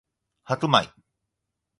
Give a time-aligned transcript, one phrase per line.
[0.49, 0.81] 白米